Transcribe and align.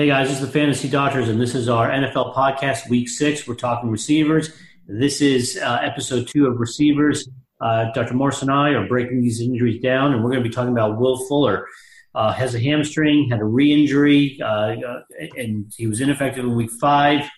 Hey 0.00 0.06
guys, 0.06 0.28
this 0.28 0.40
is 0.40 0.46
the 0.46 0.50
Fantasy 0.50 0.88
Doctors, 0.88 1.28
and 1.28 1.38
this 1.38 1.54
is 1.54 1.68
our 1.68 1.90
NFL 1.90 2.34
podcast, 2.34 2.88
week 2.88 3.06
six. 3.06 3.46
We're 3.46 3.54
talking 3.54 3.90
receivers. 3.90 4.48
This 4.86 5.20
is 5.20 5.58
uh, 5.58 5.78
episode 5.82 6.26
two 6.26 6.46
of 6.46 6.58
receivers. 6.58 7.28
Uh, 7.60 7.92
Dr. 7.92 8.14
Morse 8.14 8.40
and 8.40 8.50
I 8.50 8.70
are 8.70 8.88
breaking 8.88 9.20
these 9.20 9.42
injuries 9.42 9.82
down, 9.82 10.14
and 10.14 10.24
we're 10.24 10.30
going 10.30 10.42
to 10.42 10.48
be 10.48 10.54
talking 10.54 10.72
about 10.72 10.98
Will 10.98 11.18
Fuller. 11.28 11.66
Uh, 12.14 12.32
has 12.32 12.54
a 12.54 12.58
hamstring, 12.58 13.28
had 13.28 13.40
a 13.40 13.44
re-injury, 13.44 14.40
uh, 14.42 14.46
uh, 14.46 15.02
and 15.36 15.70
he 15.76 15.86
was 15.86 16.00
ineffective 16.00 16.46
in 16.46 16.54
week 16.56 16.70
five. 16.80 17.20
Do 17.20 17.28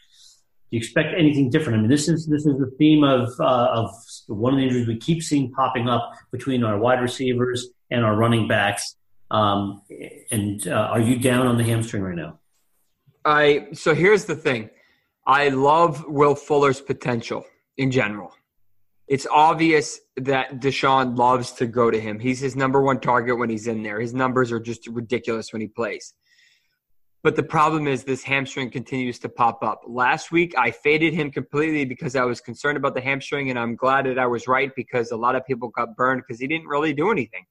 you 0.71 0.79
expect 0.79 1.19
anything 1.19 1.51
different? 1.51 1.79
I 1.79 1.81
mean, 1.81 1.91
this 1.91 2.07
is 2.07 2.29
this 2.29 2.47
is 2.47 2.61
the 2.61 2.71
theme 2.79 3.03
of 3.03 3.29
uh, 3.41 3.71
of 3.73 3.91
one 4.29 4.53
of 4.53 4.61
the 4.61 4.67
injuries 4.67 4.87
we 4.87 4.99
keep 4.99 5.25
seeing 5.25 5.51
popping 5.51 5.89
up 5.89 6.13
between 6.31 6.63
our 6.63 6.79
wide 6.79 7.01
receivers 7.01 7.71
and 7.91 8.05
our 8.05 8.15
running 8.15 8.47
backs. 8.47 8.95
Um, 9.33 9.83
and 10.31 10.65
are 10.69 11.01
you 11.01 11.19
down 11.19 11.49
on 11.49 11.57
the 11.57 11.65
hamstring 11.65 12.05
right 12.05 12.15
now? 12.15 12.39
I 13.25 13.69
so 13.73 13.95
here's 13.95 14.25
the 14.25 14.37
thing. 14.37 14.71
I 15.27 15.49
love 15.49 16.05
Will 16.07 16.35
Fuller's 16.35 16.81
potential 16.81 17.45
in 17.77 17.91
general. 17.91 18.35
It's 19.09 19.27
obvious 19.31 20.01
that 20.17 20.61
Deshaun 20.61 21.17
loves 21.17 21.53
to 21.53 21.67
go 21.67 21.91
to 21.91 22.01
him. 22.01 22.19
He's 22.19 22.41
his 22.41 22.57
number 22.57 22.83
one 22.83 23.01
target 23.01 23.39
when 23.39 23.51
he's 23.51 23.67
in 23.67 23.83
there. 23.83 24.01
His 24.01 24.15
numbers 24.15 24.51
are 24.51 24.61
just 24.61 24.87
ridiculous 24.87 25.53
when 25.53 25.61
he 25.61 25.69
plays. 25.69 26.15
But 27.23 27.37
the 27.37 27.43
problem 27.43 27.87
is 27.87 28.03
this 28.03 28.25
hamstring 28.25 28.71
continues 28.71 29.21
to 29.21 29.29
pop 29.29 29.63
up. 29.63 29.83
Last 29.87 30.33
week, 30.33 30.55
I 30.59 30.73
faded 30.73 31.15
him 31.15 31.31
completely 31.31 31.85
because 31.85 32.17
I 32.17 32.25
was 32.25 32.41
concerned 32.41 32.77
about 32.77 32.95
the 32.95 33.01
hamstring, 33.01 33.51
and 33.51 33.59
I'm 33.59 33.77
glad 33.77 34.07
that 34.07 34.19
I 34.19 34.27
was 34.27 34.49
right 34.49 34.73
because 34.75 35.13
a 35.13 35.17
lot 35.17 35.37
of 35.37 35.47
people 35.47 35.69
got 35.69 35.95
burned 35.95 36.23
because 36.27 36.41
he 36.41 36.49
didn't 36.49 36.67
really 36.67 36.93
do 36.93 37.13
anything. 37.13 37.45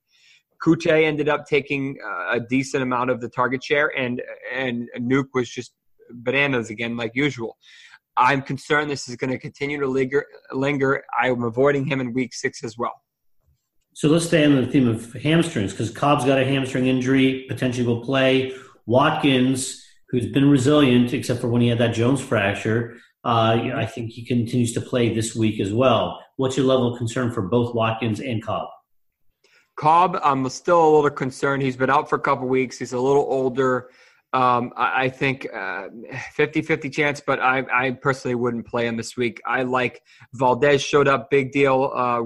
Coutee 0.63 1.05
ended 1.05 1.27
up 1.27 1.45
taking 1.47 1.97
uh, 2.05 2.35
a 2.35 2.39
decent 2.39 2.83
amount 2.83 3.09
of 3.09 3.20
the 3.20 3.29
target 3.29 3.63
share, 3.63 3.91
and 3.97 4.21
and 4.53 4.89
Nuke 4.99 5.29
was 5.34 5.49
just 5.49 5.73
bananas 6.11 6.70
again, 6.70 6.95
like 6.97 7.11
usual. 7.15 7.57
I'm 8.18 8.41
concerned 8.41 8.91
this 8.91 9.07
is 9.07 9.15
going 9.15 9.31
to 9.31 9.40
continue 9.40 9.79
to 9.79 9.87
linger. 9.87 10.26
linger. 10.51 11.03
I'm 11.20 11.43
avoiding 11.43 11.85
him 11.85 12.01
in 12.01 12.13
week 12.13 12.34
six 12.34 12.63
as 12.63 12.77
well. 12.77 13.01
So 13.93 14.07
let's 14.07 14.26
stay 14.26 14.45
on 14.45 14.55
the 14.55 14.68
theme 14.68 14.87
of 14.87 15.13
hamstrings 15.13 15.71
because 15.71 15.90
Cobb's 15.90 16.26
got 16.26 16.40
a 16.40 16.45
hamstring 16.45 16.87
injury, 16.87 17.46
potentially 17.49 17.85
will 17.85 18.03
play. 18.03 18.53
Watkins, 18.85 19.85
who's 20.09 20.27
been 20.27 20.49
resilient 20.49 21.13
except 21.13 21.41
for 21.41 21.48
when 21.48 21.62
he 21.62 21.68
had 21.68 21.77
that 21.79 21.93
Jones 21.93 22.21
fracture, 22.21 22.98
uh, 23.23 23.57
I 23.75 23.85
think 23.85 24.12
he 24.12 24.25
continues 24.25 24.73
to 24.73 24.81
play 24.81 25.13
this 25.13 25.35
week 25.35 25.59
as 25.59 25.73
well. 25.73 26.20
What's 26.37 26.57
your 26.57 26.65
level 26.65 26.91
of 26.91 26.98
concern 26.98 27.31
for 27.31 27.41
both 27.41 27.75
Watkins 27.75 28.20
and 28.20 28.43
Cobb? 28.43 28.70
Cobb, 29.76 30.20
I'm 30.24 30.48
still 30.50 30.84
a 30.84 30.91
little 30.96 31.10
concerned. 31.10 31.64
He's 31.64 31.77
been 31.77 31.90
out 31.90 32.10
for 32.10 32.16
a 32.16 32.20
couple 32.20 32.48
weeks. 32.48 32.77
He's 32.77 32.94
a 32.94 33.00
little 33.00 33.26
older. 33.30 33.90
Um, 34.34 34.72
I, 34.77 35.04
I, 35.04 35.10
think 35.10 35.46
uh, 35.54 35.90
50-50 36.38 36.91
chance, 36.94 37.22
but 37.26 37.41
I, 37.41 37.66
I, 37.74 37.92
personally 37.92 38.36
wouldn't 38.36 38.66
play 38.66 38.88
him 38.88 38.96
this 38.96 39.18
week. 39.18 39.42
I 39.46 39.64
like 39.64 40.02
Valdes 40.34 40.82
showed 40.82 41.10
up 41.10 41.30
big 41.30 41.52
deal 41.52 41.92
uh, 41.94 42.22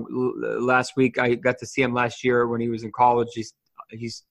last 0.60 0.94
week. 0.96 1.18
I 1.18 1.34
got 1.34 1.58
to 1.60 1.66
see 1.66 1.82
him 1.82 1.96
last 1.96 2.24
year 2.24 2.48
when 2.48 2.62
he 2.62 2.70
was 2.70 2.84
in 2.84 2.92
college. 2.92 3.30
He's 3.34 3.56
he's 3.90 4.24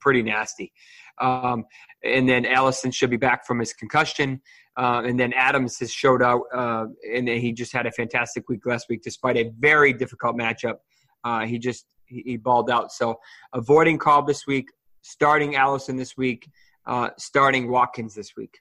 pretty 0.00 0.22
nasty. 0.22 0.72
Um, 1.20 1.64
and 2.02 2.26
then 2.26 2.46
Allison 2.46 2.90
should 2.90 3.10
be 3.10 3.18
back 3.18 3.46
from 3.46 3.58
his 3.58 3.74
concussion. 3.74 4.40
Uh, 4.76 5.02
and 5.04 5.20
then 5.20 5.34
Adams 5.34 5.78
has 5.80 5.92
showed 5.92 6.22
out, 6.22 6.42
uh, 6.54 6.86
and 7.14 7.28
he 7.28 7.52
just 7.52 7.74
had 7.74 7.86
a 7.86 7.92
fantastic 7.92 8.48
week 8.48 8.64
last 8.64 8.86
week, 8.88 9.02
despite 9.02 9.36
a 9.36 9.50
very 9.58 9.92
difficult 9.92 10.36
matchup. 10.36 10.76
Uh, 11.24 11.44
he 11.44 11.58
just 11.58 11.84
he, 12.12 12.22
he 12.22 12.36
balled 12.36 12.70
out. 12.70 12.92
So 12.92 13.20
avoiding 13.52 13.98
Cobb 13.98 14.26
this 14.26 14.46
week, 14.46 14.70
starting 15.02 15.56
Allison 15.56 15.96
this 15.96 16.16
week, 16.16 16.48
uh, 16.86 17.10
starting 17.18 17.70
Watkins 17.70 18.14
this 18.14 18.36
week. 18.36 18.58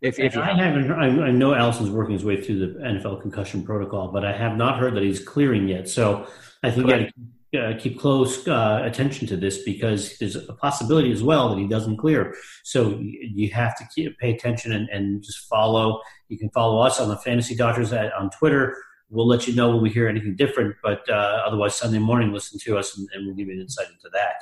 If, 0.00 0.18
if 0.18 0.36
I 0.36 0.52
haven't, 0.52 0.90
I, 0.90 1.26
I 1.26 1.30
know 1.30 1.54
Allison's 1.54 1.90
working 1.90 2.14
his 2.14 2.24
way 2.24 2.42
through 2.42 2.58
the 2.58 2.80
NFL 2.80 3.22
concussion 3.22 3.62
protocol, 3.62 4.08
but 4.08 4.24
I 4.24 4.36
have 4.36 4.56
not 4.56 4.78
heard 4.78 4.96
that 4.96 5.02
he's 5.04 5.24
clearing 5.24 5.68
yet. 5.68 5.88
So 5.88 6.26
I 6.64 6.72
think 6.72 6.88
you 6.88 6.92
got 6.92 7.12
to 7.52 7.76
uh, 7.76 7.78
keep 7.78 8.00
close 8.00 8.48
uh, 8.48 8.82
attention 8.82 9.28
to 9.28 9.36
this 9.36 9.62
because 9.62 10.18
there's 10.18 10.34
a 10.34 10.54
possibility 10.54 11.12
as 11.12 11.22
well 11.22 11.50
that 11.50 11.58
he 11.58 11.68
doesn't 11.68 11.98
clear. 11.98 12.34
So 12.64 12.98
you 13.00 13.50
have 13.50 13.76
to 13.76 13.84
keep, 13.94 14.18
pay 14.18 14.34
attention 14.34 14.72
and, 14.72 14.88
and 14.88 15.22
just 15.22 15.46
follow. 15.48 16.00
You 16.28 16.36
can 16.36 16.50
follow 16.50 16.80
us 16.80 16.98
on 16.98 17.08
the 17.08 17.16
Fantasy 17.18 17.54
Doctors 17.54 17.92
at, 17.92 18.12
on 18.14 18.30
Twitter 18.30 18.76
we'll 19.12 19.28
let 19.28 19.46
you 19.46 19.54
know 19.54 19.70
when 19.70 19.82
we 19.82 19.90
hear 19.90 20.08
anything 20.08 20.34
different. 20.34 20.74
But 20.82 21.08
uh, 21.08 21.42
otherwise, 21.46 21.76
Sunday 21.76 21.98
morning, 21.98 22.32
listen 22.32 22.58
to 22.60 22.78
us 22.78 22.96
and, 22.96 23.06
and, 23.12 23.26
we'll 23.26 23.36
give 23.36 23.46
you 23.46 23.54
an 23.54 23.60
insight 23.60 23.86
into 23.88 24.08
that. 24.12 24.36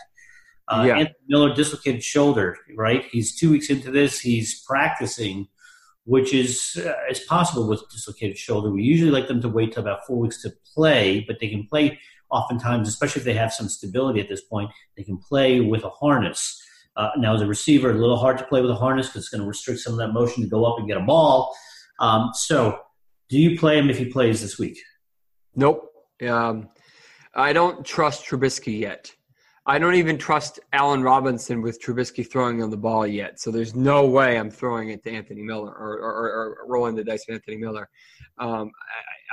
Uh, 0.69 0.85
yeah. 0.85 0.99
Anthony 0.99 1.17
Miller 1.29 1.55
dislocated 1.55 2.03
shoulder, 2.03 2.57
right? 2.77 3.05
He's 3.11 3.37
two 3.37 3.51
weeks 3.51 3.69
into 3.69 3.91
this. 3.91 4.21
He's 4.21 4.63
practicing, 4.63 5.49
which 6.05 6.33
is 6.33 6.81
uh, 6.87 6.93
is 7.11 7.21
possible 7.21 7.69
with 7.69 7.83
dislocated 7.91 8.39
shoulder. 8.39 8.71
We 8.71 8.85
usually 8.85 9.11
like 9.11 9.27
them 9.27 9.43
to 9.43 9.49
wait 9.49 9.73
till 9.73 9.83
about 9.83 10.07
four 10.07 10.19
weeks 10.19 10.41
to 10.43 10.53
play, 10.73 11.25
but 11.27 11.41
they 11.41 11.49
can 11.49 11.67
play 11.67 11.99
oftentimes, 12.31 12.89
especially 12.89 13.21
if 13.21 13.27
they 13.27 13.35
have 13.35 13.53
some 13.53 13.69
stability 13.69 14.21
at 14.21 14.29
this 14.29 14.43
point. 14.43 14.71
They 14.97 15.03
can 15.03 15.19
play 15.19 15.61
with 15.61 15.83
a 15.83 15.91
harness. 15.91 16.63
Uh, 16.97 17.11
now, 17.19 17.35
as 17.35 17.43
a 17.43 17.47
receiver, 17.47 17.91
a 17.91 17.95
little 17.95 18.17
hard 18.17 18.39
to 18.39 18.45
play 18.45 18.61
with 18.61 18.71
a 18.71 18.77
harness 18.77 19.09
because 19.09 19.23
it's 19.23 19.29
going 19.29 19.41
to 19.41 19.49
restrict 19.49 19.81
some 19.81 19.95
of 19.95 19.99
that 19.99 20.13
motion 20.13 20.45
to 20.45 20.49
go 20.49 20.65
up 20.65 20.79
and 20.79 20.87
get 20.87 20.97
a 20.97 21.01
ball. 21.01 21.53
Um, 21.99 22.31
so 22.35 22.81
do 23.31 23.39
you 23.39 23.59
play 23.59 23.79
him 23.79 23.89
if 23.89 23.97
he 23.97 24.07
plays 24.07 24.43
this 24.43 24.59
week? 24.59 24.79
Nope. 25.55 25.91
Um, 26.29 26.69
I 27.35 27.53
don't 27.53 27.87
trust 27.87 28.27
Trubisky 28.27 28.79
yet. 28.81 29.13
I 29.67 29.79
don't 29.79 29.95
even 29.95 30.19
trust 30.19 30.59
Allen 30.73 31.03
Robinson 31.03 31.63
with 31.63 31.81
Trubisky 31.81 32.29
throwing 32.29 32.61
on 32.63 32.71
the 32.71 32.77
ball 32.77 33.07
yet. 33.07 33.39
So 33.39 33.53
there's 33.53 33.75
no 33.75 34.07
way 34.07 34.37
I'm 34.37 34.51
throwing 34.51 34.91
it 34.91 35.05
to 35.05 35.13
Anthony 35.13 35.43
Miller 35.43 35.71
or, 35.71 35.99
or, 35.99 36.33
or 36.33 36.57
rolling 36.67 36.97
the 36.97 37.05
dice 37.05 37.25
with 37.29 37.37
Anthony 37.37 37.59
Miller. 37.59 37.89
Um, 38.39 38.73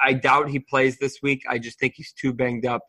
I, 0.05 0.09
I, 0.09 0.13
doubt 0.13 0.49
he 0.49 0.59
plays 0.59 0.97
this 0.99 1.19
week. 1.23 1.41
I 1.49 1.57
just 1.57 1.79
think 1.79 1.93
he's 1.95 2.11
too 2.11 2.33
banged 2.33 2.65
up. 2.65 2.81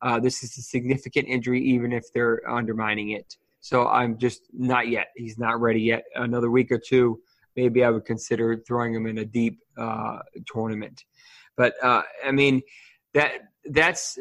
Uh, 0.00 0.18
this 0.18 0.42
is 0.42 0.56
a 0.56 0.62
significant 0.62 1.28
injury, 1.28 1.60
even 1.62 1.92
if 1.92 2.04
they're 2.14 2.48
undermining 2.48 3.10
it. 3.10 3.36
So 3.60 3.86
I'm 3.88 4.16
just 4.16 4.42
not 4.52 4.88
yet. 4.88 5.08
He's 5.16 5.36
not 5.36 5.60
ready 5.60 5.80
yet. 5.80 6.04
Another 6.14 6.50
week 6.50 6.70
or 6.70 6.78
two 6.78 7.20
maybe 7.56 7.84
I 7.84 7.90
would 7.90 8.04
consider 8.04 8.56
throwing 8.66 8.94
him 8.94 9.06
in 9.06 9.18
a 9.18 9.24
deep 9.24 9.58
uh, 9.76 10.18
tournament. 10.46 11.04
But 11.56 11.74
uh, 11.82 12.02
I 12.24 12.32
mean, 12.32 12.62
that 13.14 13.32
that's 13.66 14.18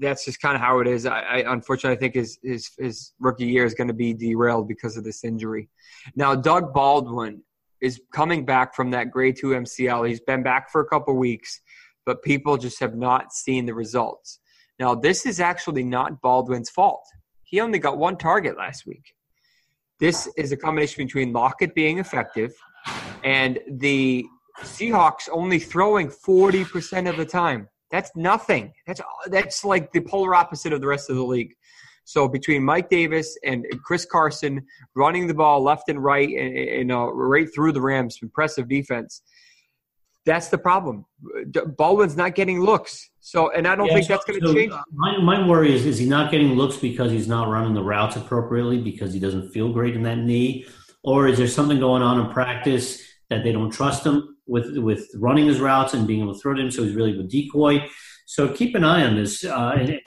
that's 0.00 0.24
just 0.24 0.40
kind 0.40 0.54
of 0.56 0.60
how 0.60 0.80
it 0.80 0.88
is. 0.88 1.06
I, 1.06 1.20
I 1.20 1.52
unfortunately 1.52 1.96
I 1.96 2.00
think 2.00 2.14
his, 2.14 2.38
his 2.42 2.70
his 2.78 3.12
rookie 3.20 3.46
year 3.46 3.64
is 3.64 3.74
going 3.74 3.88
to 3.88 3.94
be 3.94 4.12
derailed 4.12 4.68
because 4.68 4.96
of 4.96 5.04
this 5.04 5.24
injury. 5.24 5.68
Now, 6.14 6.34
Doug 6.34 6.72
Baldwin 6.72 7.42
is 7.80 8.00
coming 8.12 8.44
back 8.44 8.74
from 8.74 8.90
that 8.90 9.10
grade 9.10 9.36
two 9.38 9.48
MCL. 9.48 10.08
He's 10.08 10.20
been 10.20 10.42
back 10.42 10.70
for 10.70 10.80
a 10.80 10.86
couple 10.86 11.14
weeks, 11.16 11.60
but 12.04 12.22
people 12.22 12.56
just 12.56 12.80
have 12.80 12.96
not 12.96 13.32
seen 13.32 13.66
the 13.66 13.74
results. 13.74 14.40
Now, 14.78 14.94
this 14.94 15.26
is 15.26 15.40
actually 15.40 15.84
not 15.84 16.20
Baldwin's 16.20 16.70
fault. 16.70 17.06
He 17.44 17.60
only 17.60 17.78
got 17.78 17.98
one 17.98 18.16
target 18.16 18.56
last 18.56 18.86
week. 18.86 19.14
This 19.98 20.28
is 20.36 20.52
a 20.52 20.56
combination 20.56 21.04
between 21.04 21.32
Lockett 21.32 21.74
being 21.74 21.98
effective 21.98 22.52
and 23.24 23.58
the 23.68 24.24
Seahawks 24.62 25.28
only 25.30 25.58
throwing 25.58 26.08
40% 26.08 27.08
of 27.08 27.16
the 27.16 27.26
time. 27.26 27.68
That's 27.90 28.10
nothing. 28.16 28.72
That's 28.86 29.00
that's 29.26 29.64
like 29.64 29.92
the 29.92 30.00
polar 30.00 30.34
opposite 30.34 30.72
of 30.72 30.80
the 30.80 30.86
rest 30.86 31.08
of 31.08 31.16
the 31.16 31.24
league. 31.24 31.54
So 32.04 32.28
between 32.28 32.64
Mike 32.64 32.88
Davis 32.88 33.36
and 33.44 33.64
Chris 33.84 34.04
Carson 34.04 34.64
running 34.94 35.26
the 35.26 35.34
ball 35.34 35.62
left 35.62 35.88
and 35.88 36.02
right 36.02 36.28
and, 36.28 36.56
and 36.56 36.92
uh, 36.92 37.12
right 37.12 37.48
through 37.52 37.72
the 37.72 37.80
Rams, 37.80 38.18
impressive 38.22 38.68
defense. 38.68 39.22
That's 40.26 40.48
the 40.48 40.58
problem. 40.58 41.06
Baldwin's 41.78 42.16
not 42.16 42.34
getting 42.34 42.60
looks. 42.60 43.10
So, 43.20 43.52
and 43.52 43.66
I 43.66 43.76
don't 43.76 43.86
yeah, 43.86 43.94
think 43.94 44.06
so, 44.06 44.12
that's 44.12 44.24
going 44.24 44.40
to 44.40 44.48
so 44.48 44.54
change. 44.54 44.72
My, 44.92 45.18
my 45.18 45.46
worry 45.46 45.72
is, 45.72 45.86
is 45.86 45.98
he 45.98 46.06
not 46.06 46.32
getting 46.32 46.54
looks 46.54 46.76
because 46.76 47.12
he's 47.12 47.28
not 47.28 47.48
running 47.48 47.74
the 47.74 47.82
routes 47.82 48.16
appropriately 48.16 48.82
because 48.82 49.14
he 49.14 49.20
doesn't 49.20 49.52
feel 49.52 49.72
great 49.72 49.94
in 49.94 50.02
that 50.02 50.18
knee? 50.18 50.66
Or 51.04 51.28
is 51.28 51.38
there 51.38 51.46
something 51.46 51.78
going 51.78 52.02
on 52.02 52.20
in 52.20 52.32
practice 52.32 53.00
that 53.30 53.44
they 53.44 53.52
don't 53.52 53.70
trust 53.70 54.04
him 54.04 54.36
with, 54.48 54.76
with 54.78 55.08
running 55.14 55.46
his 55.46 55.60
routes 55.60 55.94
and 55.94 56.08
being 56.08 56.22
able 56.22 56.34
to 56.34 56.40
throw 56.40 56.54
to 56.54 56.60
him? 56.60 56.72
So 56.72 56.82
he's 56.82 56.96
really 56.96 57.16
a 57.16 57.22
decoy. 57.22 57.88
So 58.26 58.48
keep 58.48 58.74
an 58.74 58.82
eye 58.82 59.04
on 59.04 59.14
this. 59.14 59.44
Uh, 59.44 59.98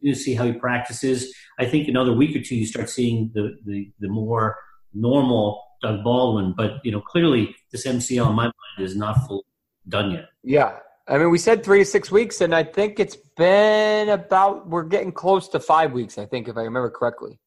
you 0.00 0.14
see 0.14 0.34
how 0.34 0.46
he 0.46 0.52
practices. 0.52 1.34
I 1.58 1.66
think 1.66 1.88
another 1.88 2.14
week 2.14 2.34
or 2.34 2.40
two, 2.40 2.56
you 2.56 2.64
start 2.64 2.88
seeing 2.88 3.30
the, 3.34 3.54
the, 3.66 3.90
the 4.00 4.08
more 4.08 4.56
normal 4.94 5.62
Doug 5.82 6.02
Baldwin. 6.02 6.54
But, 6.56 6.76
you 6.84 6.92
know, 6.92 7.02
clearly 7.02 7.54
this 7.70 7.86
MCL 7.86 8.30
in 8.30 8.34
my 8.34 8.44
mind 8.44 8.54
is 8.78 8.96
not 8.96 9.26
full 9.26 9.44
done 9.88 10.10
yet. 10.12 10.28
Yeah. 10.42 10.76
I 11.06 11.16
mean, 11.16 11.30
we 11.30 11.38
said 11.38 11.64
three 11.64 11.78
to 11.78 11.84
six 11.84 12.10
weeks, 12.10 12.42
and 12.42 12.54
I 12.54 12.62
think 12.62 13.00
it's 13.00 13.16
been 13.16 14.10
about, 14.10 14.68
we're 14.68 14.84
getting 14.84 15.10
close 15.10 15.48
to 15.48 15.60
five 15.60 15.92
weeks, 15.92 16.18
I 16.18 16.26
think, 16.26 16.48
if 16.48 16.56
I 16.56 16.62
remember 16.62 16.90
correctly. 16.90 17.38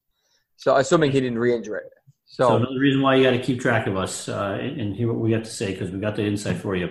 So, 0.58 0.76
assuming 0.76 1.12
he 1.12 1.20
didn't 1.20 1.38
re 1.38 1.56
injure 1.56 1.78
it. 1.78 1.92
So, 2.26 2.48
so, 2.48 2.56
another 2.56 2.80
reason 2.80 3.02
why 3.02 3.16
you 3.16 3.24
got 3.24 3.32
to 3.32 3.40
keep 3.40 3.60
track 3.60 3.88
of 3.88 3.98
us 3.98 4.30
uh, 4.30 4.58
and, 4.60 4.80
and, 4.80 4.96
hear 4.96 5.08
what 5.08 5.18
we 5.18 5.32
got 5.32 5.44
to 5.44 5.50
say 5.50 5.74
because 5.74 5.92
we 5.92 6.00
got 6.00 6.16
the 6.16 6.24
insight 6.24 6.58
for 6.58 6.78
you. 6.78 6.90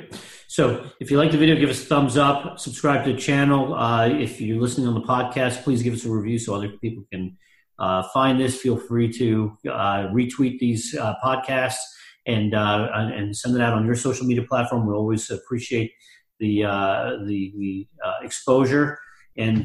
So 0.49 0.85
if 1.01 1.11
you 1.11 1.17
like 1.17 1.31
the 1.31 1.39
video, 1.39 1.55
give 1.57 1.71
us 1.71 1.83
a 1.83 1.87
thumbs 1.87 2.19
up, 2.19 2.59
subscribe 2.59 3.05
to 3.07 3.15
the 3.15 3.19
channel. 3.19 3.73
Uh, 3.73 4.09
if 4.09 4.39
you're 4.39 4.61
listening 4.61 4.87
on 4.87 4.93
the 4.93 5.01
podcast, 5.01 5.63
please 5.63 5.83
give 5.83 5.95
us 5.95 6.05
a 6.05 6.11
review 6.11 6.39
so 6.39 6.55
other 6.55 6.69
people 6.69 7.05
can 7.11 7.39
uh, 7.79 8.03
find 8.13 8.39
this, 8.39 8.61
feel 8.61 8.77
free 8.77 9.11
to 9.15 9.57
uh, 9.67 10.09
retweet 10.09 10.59
these 10.59 10.95
uh, 10.95 11.15
podcasts 11.25 11.79
and 12.27 12.55
uh, 12.55 12.89
and 12.95 13.37
send 13.37 13.57
it 13.57 13.63
out 13.63 13.73
on 13.73 13.87
your 13.87 13.97
social 13.97 14.27
media 14.27 14.45
platform. 14.45 14.87
We 14.87 14.95
always 14.95 15.31
appreciate 15.31 15.93
the 16.39 16.65
uh, 16.65 17.17
the, 17.27 17.53
the 17.57 17.89
exposure. 18.23 18.99
And 19.37 19.65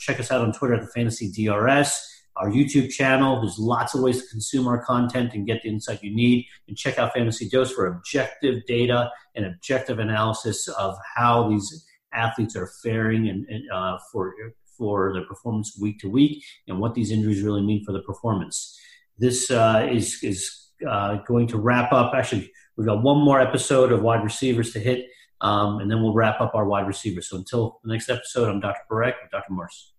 check 0.00 0.18
us 0.18 0.32
out 0.32 0.40
on 0.40 0.52
Twitter 0.52 0.74
at 0.74 0.80
the 0.80 0.88
Fantasy 0.88 1.30
DRS 1.30 2.16
our 2.36 2.50
YouTube 2.50 2.90
channel. 2.90 3.40
There's 3.40 3.58
lots 3.58 3.94
of 3.94 4.02
ways 4.02 4.22
to 4.22 4.28
consume 4.28 4.66
our 4.68 4.82
content 4.84 5.32
and 5.34 5.46
get 5.46 5.62
the 5.62 5.68
insight 5.68 6.02
you 6.02 6.14
need. 6.14 6.46
And 6.68 6.76
check 6.76 6.98
out 6.98 7.14
Fantasy 7.14 7.48
Dose 7.48 7.72
for 7.72 7.86
objective 7.86 8.64
data 8.66 9.10
and 9.34 9.46
objective 9.46 9.98
analysis 9.98 10.68
of 10.68 10.96
how 11.14 11.48
these 11.48 11.86
athletes 12.12 12.56
are 12.56 12.70
faring 12.82 13.28
and, 13.28 13.46
and 13.48 13.64
uh, 13.72 13.98
for 14.12 14.34
for 14.78 15.12
their 15.14 15.24
performance 15.24 15.76
week 15.80 15.98
to 15.98 16.08
week 16.08 16.44
and 16.68 16.78
what 16.78 16.94
these 16.94 17.10
injuries 17.10 17.42
really 17.42 17.62
mean 17.62 17.82
for 17.82 17.92
the 17.92 18.02
performance. 18.02 18.78
This 19.18 19.50
uh, 19.50 19.88
is 19.90 20.22
is 20.22 20.65
uh, 20.88 21.16
going 21.26 21.46
to 21.48 21.58
wrap 21.58 21.92
up. 21.92 22.14
Actually, 22.14 22.50
we've 22.76 22.86
got 22.86 23.02
one 23.02 23.18
more 23.18 23.40
episode 23.40 23.92
of 23.92 24.02
wide 24.02 24.24
receivers 24.24 24.72
to 24.72 24.80
hit, 24.80 25.06
um, 25.40 25.80
and 25.80 25.90
then 25.90 26.02
we'll 26.02 26.14
wrap 26.14 26.40
up 26.40 26.54
our 26.54 26.66
wide 26.66 26.86
receivers. 26.86 27.28
So 27.28 27.36
until 27.36 27.80
the 27.84 27.92
next 27.92 28.08
episode, 28.08 28.48
I'm 28.48 28.60
Dr. 28.60 28.80
Parekh, 28.90 29.14
Dr. 29.30 29.52
Morse. 29.52 29.92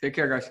Take 0.00 0.14
care, 0.14 0.28
guys. 0.28 0.50